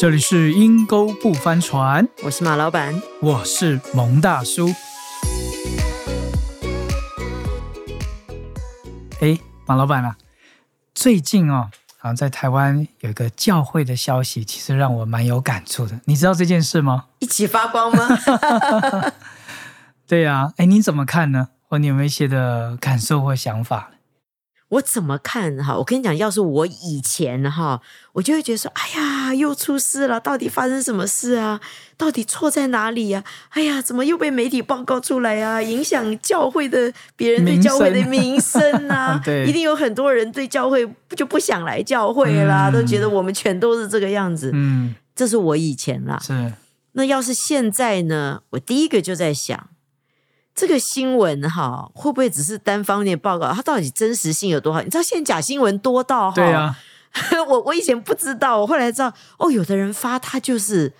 [0.00, 3.02] 这里是阴沟不翻船，我是马老板。
[3.20, 4.74] 我是蒙大叔。
[9.20, 10.16] 哎，马老板啊，
[10.94, 11.68] 最近哦，
[11.98, 16.00] 好像在台湾有一个教会的消息，其实让我蛮有感触的。
[16.06, 17.08] 你知道这件事吗？
[17.18, 18.08] 一起发光吗？
[20.08, 21.48] 对呀，哎，你怎么看呢？
[21.68, 23.90] 或你有没有一些的感受或想法？
[24.70, 25.76] 我怎么看哈？
[25.76, 27.82] 我跟你讲，要是我以前哈，
[28.14, 31.60] 我就会觉得说，哎呀，又出事了，到底发生什么事啊？
[31.96, 33.22] 到底错在哪里呀？
[33.50, 35.60] 哎呀，怎么又被媒体报告出来啊？
[35.60, 39.20] 影响教会的别人对教会的 名声啊？
[39.24, 44.50] 对，一定有很多人对教会就不想来教会啦，都觉得我们全都是这个样子。
[44.54, 46.18] 嗯，这是我以前啦。
[46.22, 46.52] 是，
[46.92, 48.40] 那要是现在呢？
[48.50, 49.68] 我第一个就在想。
[50.52, 53.50] 这个新闻哈，会不会只是单方面报告？
[53.52, 54.82] 它到底真实性有多好？
[54.82, 56.34] 你知道现在假新闻多到哈？
[56.34, 56.76] 对啊，
[57.48, 60.92] 我 我以前不知道，我后来知道哦，有的人发他就是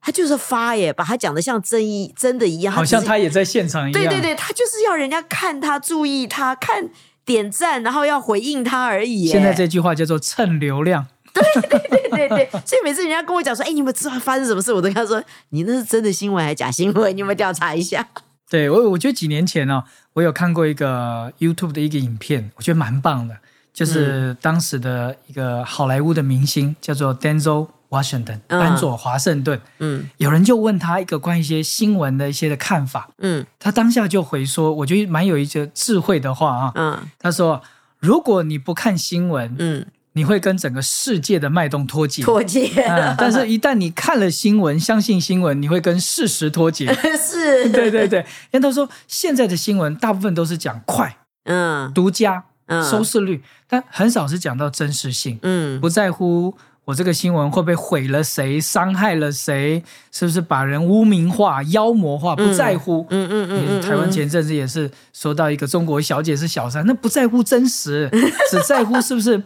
[0.00, 4.02] 他就是发耶，把他讲的像真一真的一样，好像他也在现场一样。
[4.02, 6.88] 对对对，他就是要人家看他、注意他、看
[7.24, 9.26] 点赞，然后要回应他而已。
[9.26, 11.06] 现在这句话叫做蹭流量。
[11.34, 14.72] 对对对对对，所以每次人家跟我讲说，哎，你们知道发生什么事？
[14.72, 17.14] 我都跟他说，你那是真的新闻还是假新闻？
[17.14, 18.08] 你有没有调查一下。
[18.50, 19.84] 对我，我觉得几年前呢，
[20.14, 23.36] 我有看过一个 YouTube 的一个影片，我觉得蛮棒的，
[23.78, 29.60] 就是当时的一个好莱坞的明星叫做 Denzel Washington，丹佐华盛顿。
[29.78, 33.08] 嗯，有人就问他一个关于一些新闻的一些的看法。
[33.18, 36.72] 嗯，他当下就回说，我觉得蛮有一些智慧的话啊。
[36.74, 37.62] 嗯，他说，
[38.00, 39.86] 如果你不看新闻，嗯。
[40.14, 42.68] 你会跟整个世界的脉动脱节，脱节。
[43.16, 46.92] 但是，一旦你看了新闻，相信新闻，你会跟事实脱节。
[47.16, 48.18] 是，对对对。
[48.50, 63.06] 因为他说，现在的新闻大部分都是讲快，嗯，独家，嗯，收视率，但很少是讲到真实性，嗯，不在乎我这个新闻会不会毁了谁，伤害了谁，是不是把人污名化、妖魔化，不在乎。
[63.10, 63.82] 嗯嗯嗯。
[63.82, 68.08] 台湾前阵子也是说到一个中国小姐是小三，那不在乎真实，
[68.50, 69.42] 只在乎是不是。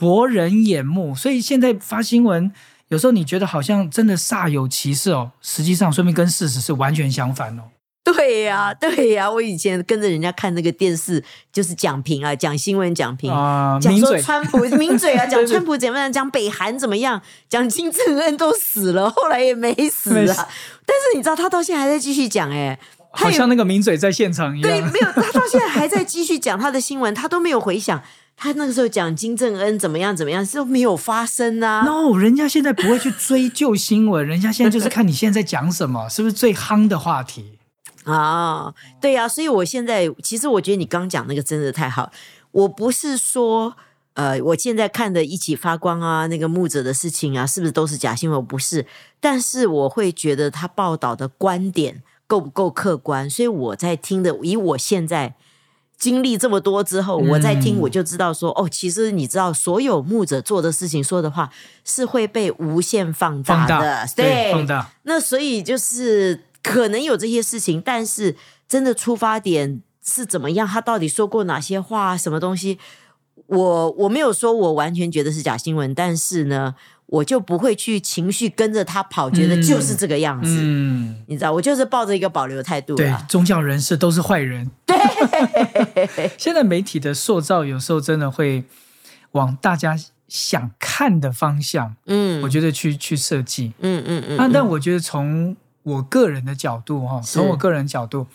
[0.00, 2.52] 博人眼目，所以现在发新闻，
[2.86, 7.62] 有时候你觉得好像真的煞有其事哦，实际上说明跟事实是完全相反哦。
[8.14, 20.48] 对呀，对呀，我以前跟着人家看那个电视，就是讲评啊，讲新闻讲评啊，讲说川普 名嘴啊，讲川普怎么样，讲北韩怎么样，讲金正恩都死了， 后来也没死啊。
[20.86, 22.78] 但是你知道他到现在还在继续讲，哎，
[23.10, 24.70] 好像那个名嘴在现场一样。
[24.70, 28.02] 对，没有，他到现在还在继续讲他的新闻，他都没有回想。
[28.40, 31.82] 他那个时候讲金正恩怎么样怎么样，是没有发生啊。
[31.84, 37.57] No，人家现在不会去追究新闻，人家现在就是看你现在在讲什么，是不是最夯的话题
[38.04, 38.72] 啊？
[39.00, 42.10] 对呀，所以我现在其实我觉得你刚讲那个真的太好。
[42.50, 43.76] 我不是说
[44.14, 48.44] 呃，我现在看的一起发光啊，那个牧者的事情啊，是不是都是假新闻？
[48.44, 48.86] 不是，
[49.20, 55.34] 但是我会觉得他报道的观点够不够客观，所以我在听的，以我现在。
[55.98, 61.50] 经历这么多之后，我在听我就知道说，哦，其实你知道，所有牧者做的事情、说的话
[61.84, 64.88] 是会被无限放大的，对，放大。
[65.02, 68.36] 那所以就是可能有这些事情，但是
[68.68, 70.68] 真的出发点是怎么样？
[70.68, 72.16] 他到底说过哪些话？
[72.16, 72.78] 什么东西？
[73.46, 76.74] 我我没有说我完全觉得是假新闻，但是呢。
[77.10, 80.58] 我就不会去情绪跟着他跑，觉得就是这个样子。
[80.60, 82.94] 嗯，你知道，我就是抱着一个保留态度。
[82.96, 84.70] 对，宗教人士都是坏人。
[84.84, 84.94] 对，
[86.36, 88.62] 现在媒体的塑造有时候真的会
[89.32, 93.72] 往大家想看的方向，嗯，我觉得去去设计。
[93.78, 94.36] 嗯嗯嗯。
[94.36, 95.56] 那但我觉得从
[95.88, 98.26] 我个人的角度哈，从我个人角度，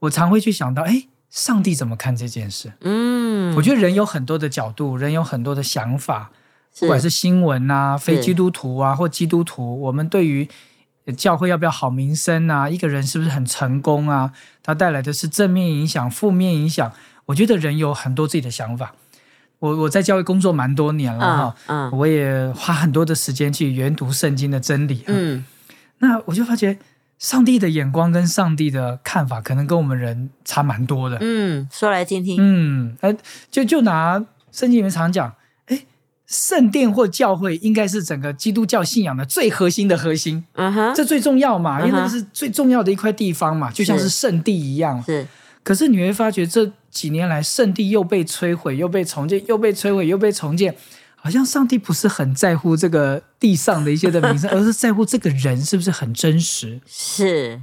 [0.00, 2.72] 我常会去想到，哎，上帝怎么看这件事？
[2.80, 6.30] 嗯，我觉得人有很多的角度，人有很多的想法。
[6.80, 10.48] 不管是新闻啊，非基督徒啊，或基督徒，我们对于
[11.16, 16.92] 教会要不要好名声啊，一个人是不是很成功啊，他带来的是正面影响、负面影响，
[17.26, 18.92] 我觉得人有很多自己的想法。
[19.60, 25.44] 我我在教会工作蛮多年了哈，嗯，我也花很多的时间去研读圣经的真理，嗯，
[26.04, 26.76] 那我就发觉
[27.18, 31.18] 上帝的眼光跟上帝的看法，可能跟我们人差蛮多的。
[31.20, 32.36] 嗯，说来听听。
[32.38, 33.14] 嗯，呃，
[33.50, 34.18] 就就拿
[34.52, 35.32] 圣经里面常讲。
[36.26, 45.00] 圣殿或教会应该是整个基督教信仰的最核心的核心，嗯哼，这最重要嘛，因为那是最重要的一块地方嘛，就像是圣地一样。
[45.02, 45.26] 是，
[45.62, 50.74] 可是你会发觉这几年来，圣地又被摧毁，又被重建，又被摧毁，又被重建，
[51.24, 56.80] 好像上帝不是很在乎这个地上的一些的名声， 而是在乎这个人是不是很真实。
[56.86, 57.62] 是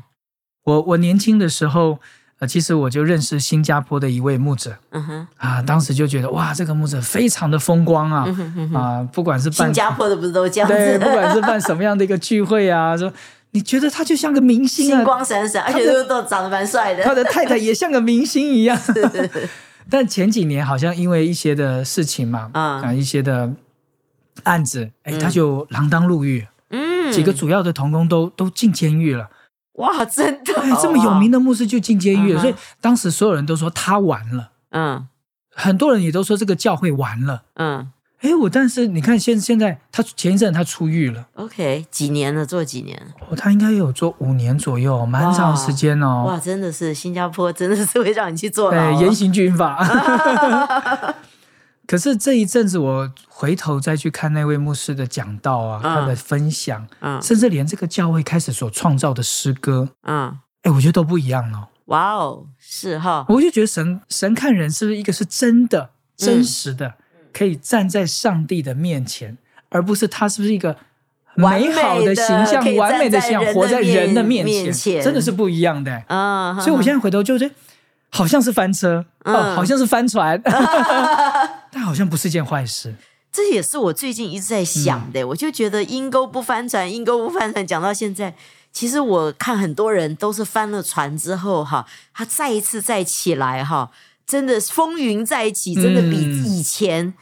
[0.63, 1.99] 我我年轻的时候。
[2.41, 8.25] 呃，其实我就认识新加坡的一位牧者，嗯哼，啊，当时就觉得哇，这个牧者非常的风光啊，
[8.73, 13.13] 啊，不管是办新加坡的不是都这样子，对，不管是办什么样的一个聚会啊，说
[13.51, 18.75] 你觉得他就像个明星啊，星光闪闪，而且都都长得蛮帅的，他的太太也像个明星一样。
[19.89, 23.53] 但前几年好像因为一些的事情嘛，啊，一些的
[24.43, 29.29] 案子，哎，他就锒铛入狱，嗯，几个主要的童工都都进监狱了。
[29.75, 30.53] 哇，真的！
[30.81, 34.51] 这么有名的牧师就进监狱了，所以当时所有人都说他完了。
[34.71, 35.07] 嗯，
[35.55, 37.43] 很多人也都说这个教会完了。
[37.55, 37.91] 嗯，
[38.21, 41.27] 哎，我但是你看现现在他前一阵他出狱了。
[41.33, 42.45] OK，几年了？
[42.45, 42.95] 做几年？
[43.27, 46.25] 哦，他应该有做五年左右，蛮长时间哦。
[46.27, 49.83] 哇，真的是新加坡真的是会让你去做对严刑峻法。
[51.87, 61.67] 可是这一阵子，我回头再去看那位牧师的讲道啊，他的分享，嗯，甚至连这个教会开始所创造的诗歌，嗯，哎，我觉得都不一样了。
[61.85, 66.93] 哇哦，是哈，我就觉得神神看人是不是一个是真的、真实的，
[67.33, 69.37] 可以站在上帝的面前，
[69.69, 70.77] 而不是他是不是一个
[71.35, 76.03] 美好的形象、完美的形象活在人的面前，真的是不一样的。
[76.07, 77.55] 嗯，所以我现在回头就觉得，
[78.09, 80.41] 好像是翻车，哦，好像是翻船。
[81.71, 82.93] 但好像不是件坏事，
[83.31, 85.25] 这也是我最近一直在想的。
[85.29, 87.65] 我就觉得阴沟不翻船，阴沟不翻船。
[87.65, 88.35] 讲到现在，
[88.73, 93.89] 其实我看很多人都是翻了船之后，哈，他再一次再起来，哈，
[94.25, 97.13] 真的风云再起，真的比以前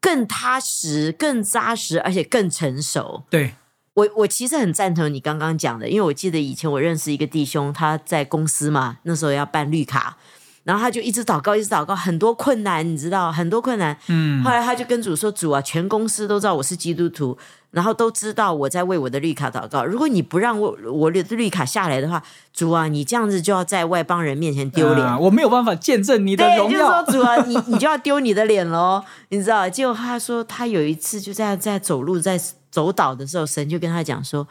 [0.00, 3.24] 更踏实、更扎实，而且更成熟。
[3.30, 3.54] 对
[3.94, 10.18] 我，我其实很赞同你刚刚讲的，因为我记得以前我认识一个弟兄，他在公司嘛，那时候要办绿卡。
[10.66, 13.96] 然后他就一直祷告，一直祷告，很多困难，你知道，很多困难。
[14.08, 14.42] 嗯。
[14.42, 17.38] 后来他就跟主说：“主啊，全公司都知道我是基督徒，
[17.70, 19.84] 然后都知道我在为我的绿卡祷告。
[19.84, 22.20] 如果你不让我我的绿卡下来的话，
[22.52, 27.04] 主啊，你这样子就要在外邦人面前丢脸，我没有办法见证你的荣耀。
[27.04, 29.70] 就是说，主啊，你你就要丢你的脸喽，你知道？
[29.70, 32.36] 结果他说，他有一次就在在走路在
[32.72, 34.48] 走岛的时候，神就跟他讲说：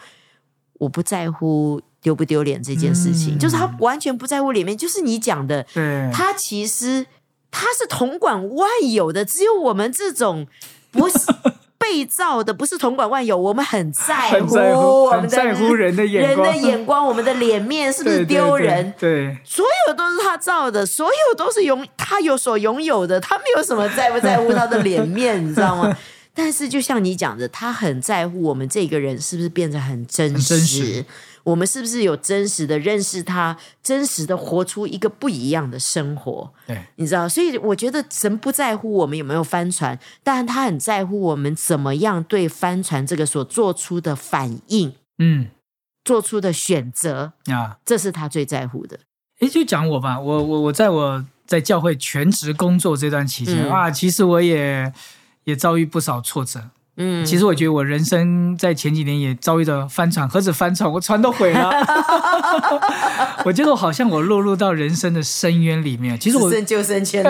[0.79, 4.77] 我不在乎。”丢不丢脸这件事情，就是他完全不在乎脸面。
[4.77, 5.65] 就是你讲的，
[6.13, 7.03] 他其实
[7.49, 10.45] 他是统管万有的，只有我们这种
[10.91, 11.17] 不是
[11.79, 18.93] 被造的，不是统管万有，我们很在乎，很在乎人的眼光，人的眼光，我们的脸面是不是丢人？
[18.99, 25.97] 对，所有都是他造的，所有都是拥他有所拥有的，他没有什么在不在乎他的脸面，你知道吗？
[26.37, 31.03] 但是就像你讲的，他很在乎我们这个人是不是变得很真实。
[31.45, 36.51] 我们是不是有真实的认识他，真实的活出一个不一样的生活？
[36.67, 45.47] 对，你知道，所以我觉得神不在乎我们有没有帆船，但他很在乎我们怎么样对帆船这个所做出的反应，嗯，
[46.03, 48.99] 做出的选择啊，这是他最在乎的。
[49.39, 54.91] 哎，就讲我吧，我我我在我在教会全职工作这段期间啊，其实我也
[55.43, 56.71] 也遭遇不少挫折。
[56.97, 61.69] 嗯，其实我觉得我人生在前几年也遭遇的翻船，何止翻船，我船都毁了。
[63.43, 66.17] 我觉得我好像我落入到人生的深渊里面。
[66.17, 67.21] 其实我救生圈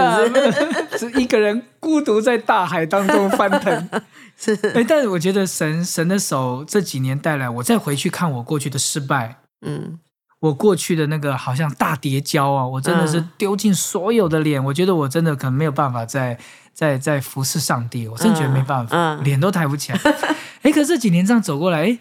[1.00, 3.90] 是一个人孤独在大海当中翻腾。
[4.38, 9.98] 是，哎，但是我觉得神神的手这几年带来，我再回去看我过去的失败，嗯，
[10.42, 16.38] 我过去的那个好像大叠胶啊，我真的是丢尽所有的脸，我觉得我真的可能没有办法再。
[16.76, 20.00] 在在服侍上帝，我真觉得没办法，脸都抬不起来。
[20.62, 21.98] 哎，可这几年这样走过来，哎，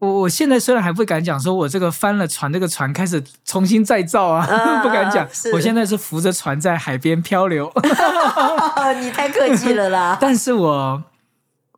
[0.00, 4.46] 我我现在虽然还不敢讲，说我这个翻了船，这个船开始重新再造啊，
[4.84, 5.26] 不敢讲。
[5.54, 7.72] 我现在是扶着船在海边漂流。
[9.00, 10.18] 你太客气了啦！
[10.20, 11.02] 但是我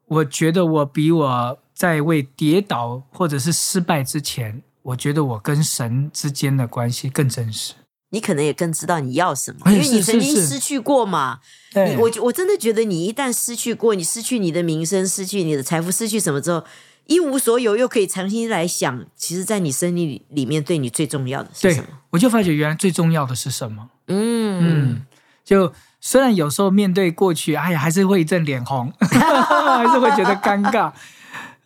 [0.06, 7.74] 我觉得我比我在为跌倒或者是失败之前，我觉得我跟神之间的关系更真实。
[8.12, 11.40] 你可能也更知道你要什么，因为你曾经失去过嘛。
[11.74, 16.62] 你我我真的觉得，你一旦失去过，你失去你的名声，失去你的财富，失去什么之后，
[17.06, 21.88] 一无所有，又可以重新来想，其实，在你生命里面，对你最重要的是什么？
[22.10, 23.88] 我就发觉，原来最重要的是什么？
[24.08, 25.06] 嗯嗯，
[25.42, 30.92] 就虽然有时候面对过去，哎呀，还是会一阵脸红， 还是会觉得尴尬，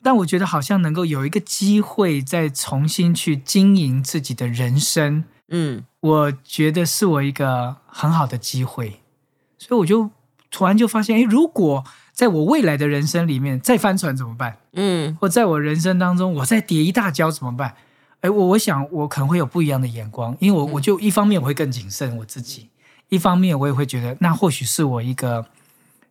[0.04, 5.24] 但我觉得好像能够有一个机会，再重新去经营自己的人生。
[5.48, 9.00] 嗯，我觉得是我一个很好的机会，
[9.58, 10.10] 所以我就
[10.50, 14.58] 突然就发现，哎，如果在我未来的人生里面再翻船怎么办？
[14.72, 17.76] 嗯，或在我人生当中我再跌一大跤怎么办？
[18.22, 22.70] 哎，我我想我可能会有不一样的眼光，因为我我就一方面我会更谨慎我自己，
[23.10, 25.46] 一方面我也会觉得那或许是我一个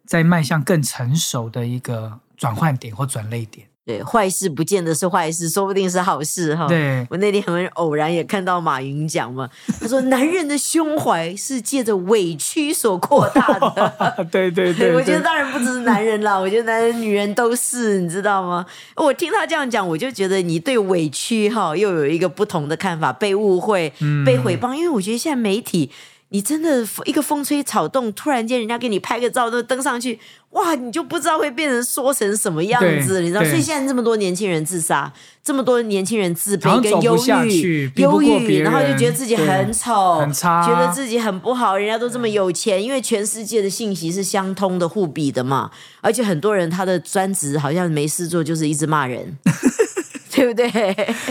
[0.06, 3.68] 在迈向更成熟的一个转换点或转类点。
[3.86, 6.66] 对，坏事不见得是坏事，说不定是好事哈。
[6.68, 9.48] 对我那天很偶然也看到马云讲嘛，
[9.80, 14.26] 他说男人的胸怀是借着委屈所扩大的。
[14.32, 18.66] 对对对，我觉得当然不只是男人啦，我觉得男人女人都是，你知道吗？
[18.96, 23.94] 我听他这样讲，我就觉得你对委屈哈又有一个不同的看法，被误会、
[24.26, 25.92] 被毁谤，因为我觉得现在媒体。
[26.30, 33.44] 你真的一个风吹草动，突然间人家给你拍个照都登上去，哇，你就不知道会变成说成什么样子，你知道？
[33.44, 35.12] 所以现在这么多年轻人自杀，
[35.44, 37.16] 这么多年轻人自卑跟忧
[37.46, 41.78] 郁，忧郁，然后就觉得自己很丑、很差，觉得自己很不好。
[41.78, 45.70] 人家都这么有钱，因为全世界的信息是相通的、互比的嘛。
[46.02, 49.38] 而且很多人他的专职好像没事做，就是一直骂人，
[50.34, 50.70] 对不对？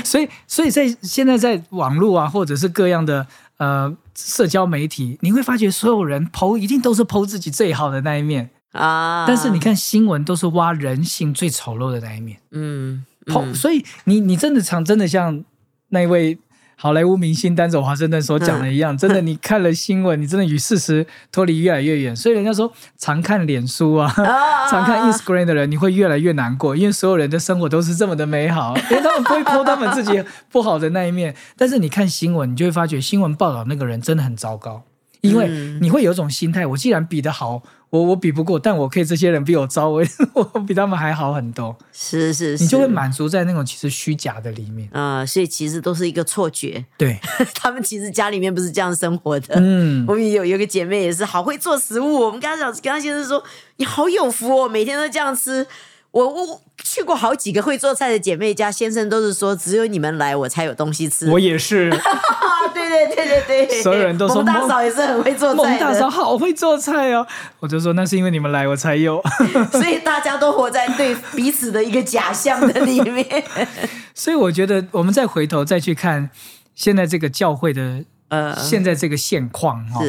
[0.05, 3.27] 所以，所以在现在在网络啊，或者是各样的。
[3.65, 9.25] 呃，社交媒体你会发觉，所有人剖一定都是剖自己最好的那一面啊。
[9.27, 12.39] 但是你看新闻，都是挖人性最丑陋的那一面。
[12.51, 15.43] 嗯，剖，所以你你真的常真的像
[15.89, 16.39] 那位。
[16.77, 22.15] 好莱坞明星丹泽华盛顿所讲的一样，真的，你看了新闻，你真的与事实脱离越来越远。
[22.15, 24.13] 所以人家说，常看脸书啊，
[24.71, 31.35] 常看 Instagram 的人，你会越来越难过，因为所有人的生活都是这么的美好， 因为他们不会剖他们自己不好的那一面。
[31.57, 34.83] 但是你看新闻，你就会发觉新闻报道那个人真的很糟糕。
[35.25, 35.49] 因为
[35.81, 40.05] 你会有一种心态，我既然比得好，我我比不过，但我可以这些人比我糟，我
[40.35, 41.77] 我比他们还好很多。
[41.93, 46.85] 是是是，你就会满足在那种其实虚假的里面啊，所以其实都是一个错觉。
[46.97, 47.19] 对，
[47.55, 49.55] 他们其实家里面不是这样生活的。
[49.57, 53.43] 嗯，我们有有个姐妹也是好会做食物，我们跟她讲，跟她先生说，
[53.77, 55.67] 你好有福哦，每天都这样吃。
[56.15, 61.29] 我我去过好几个会做菜的姐妹家，先生都是说只有你们来我才有东西吃。
[61.29, 61.91] 我也是，
[62.73, 67.27] 对对对对对，所有人都说大嫂也是很会做菜，孟大嫂好会做菜哦。
[67.59, 69.21] 我就说那是因为你们来我才有，
[69.73, 73.27] 所以大家都活在对彼此的一个假象的里面。
[74.15, 76.31] 所以我觉得我们再回头再去看
[76.77, 80.01] 现在这个教会的呃现在这个现况哈，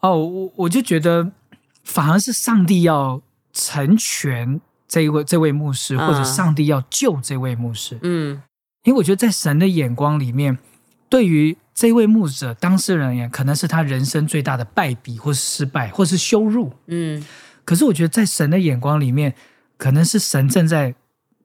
[0.00, 1.30] 哦我我就觉得
[1.84, 3.20] 反而是上帝要
[3.52, 4.62] 成全。
[4.92, 8.42] 这一位这位牧师，或者上帝要救这位牧师，嗯，
[8.84, 10.58] 因为我觉得在神的眼光里面，
[11.08, 17.24] 对于这位牧者当事人而言，可能是他人生最大的败笔，或是失败，或是羞辱，嗯。
[17.64, 19.34] 可是我觉得在神的眼光里面，
[19.78, 20.94] 可能是神正在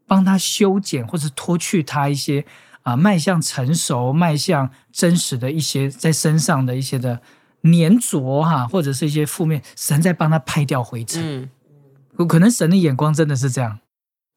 [0.05, 2.43] 帮他修剪，或者脱去他一些
[2.83, 7.21] 啊迈向成熟、迈向真实的一些在身上的一些的
[7.63, 11.49] 粘着哈，或者是一些负面，神在帮他拍掉灰尘。
[12.25, 13.79] 可能神的眼光真的是这样。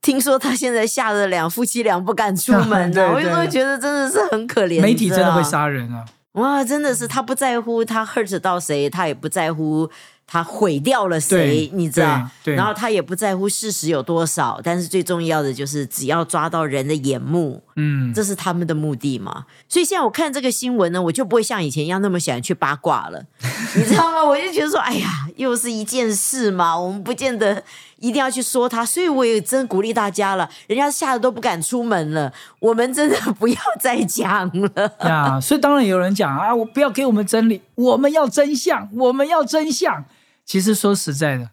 [0.02, 4.80] 听说他现在吓得两夫妻俩不敢出门 了，我有时候觉得真的是很可怜。
[4.80, 6.04] 媒体真的会杀人啊！
[6.32, 9.90] 哇，真的是他不在乎他 hurt 到谁，他也不在乎。
[10.32, 11.68] 他毁掉了谁？
[11.74, 12.24] 你知道？
[12.44, 19.44] 然后他也不在乎事实有多少，但是最重要的就是只要抓到人的眼目，嗯，这是他们的目的嘛。
[19.68, 23.20] 所以现在我看这个新闻呢，我就不会像以前一样那么喜欢去八卦了，
[23.74, 24.22] 你知道吗？
[24.24, 25.08] 我就觉得说，哎呀，
[25.40, 27.62] 又是一件事嘛， 我们不见得
[27.96, 28.84] 一定要去说他。
[28.84, 35.40] 所以我也真鼓励大家了，人家吓得都不敢出门了，我们真的不要再讲了 呀。
[35.40, 40.04] 所以当然有人讲啊，我不要给我们真理，我们要真相，我们要真相。
[40.44, 41.50] 其实说实在的，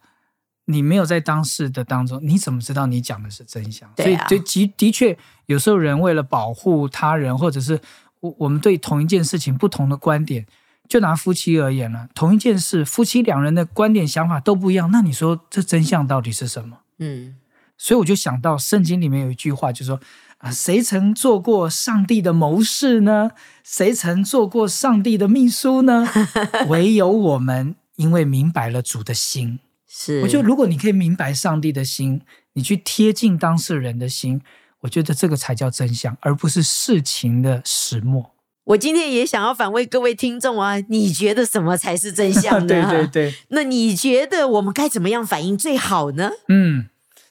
[0.66, 3.90] 你没有在当事的当中，你怎么知道你讲的是真相？
[3.96, 7.80] 所以，对，的的确，有时候人为了保护他人，或者是
[8.20, 10.46] 我我们对同一件事情不同的观点，
[10.88, 16.80] 就拿夫妻而言了，同一件事，夫妻两人的观点想法都不一样，那你说这真相到底是什么？
[17.00, 17.36] 嗯，
[17.78, 20.00] 所以我就想到圣经里面有一句话，就说
[20.38, 23.32] 啊，谁曾做过上帝的谋士呢？
[23.64, 26.08] 谁曾做过上帝的秘书呢？
[26.70, 27.76] 唯有我们。
[27.98, 32.22] 因为明白了主的心，是我觉得如果你可以明白上帝的心，
[32.54, 34.40] 你去贴近当事人的心，
[34.82, 38.34] 我觉得这个才叫真相，而不是事情的始末。
[38.68, 42.68] 我今天也想要反问各位听众啊，你觉得什么才是真相呢？
[42.68, 46.32] 对对对，那你觉得我们该怎么样反应最好呢？
[46.50, 46.88] 嗯，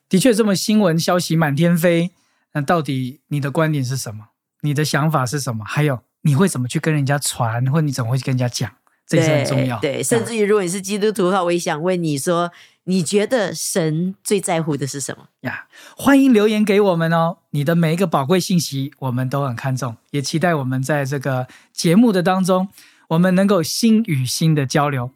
[0.08, 2.10] 的确，这么新闻消息满天飞，
[2.54, 4.28] 那到底你的观点是什么？
[4.62, 5.62] 你的想法是什么？
[5.66, 8.72] 还有你会怎么去跟人家传，或你怎么会去跟人家讲？
[9.06, 9.78] 这是很重要。
[9.78, 12.50] 对，甚至于如果你是基督徒的话，我也想问你说，
[12.88, 15.66] 你觉得神最在乎的是什么呀？
[15.96, 22.68] 欢迎留言给我们哦，你的每一个宝贵信息我们都很看重，也期待我们在这个节目的当中，
[23.08, 25.10] 我们能够心与心的交流。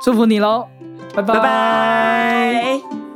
[0.00, 0.68] 祝福你喽，
[1.14, 3.11] 拜拜拜。